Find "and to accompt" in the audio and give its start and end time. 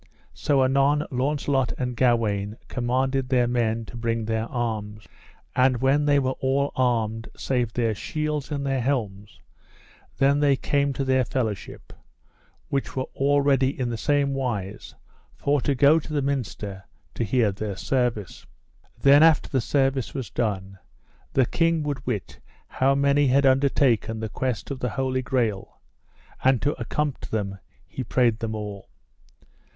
26.43-27.29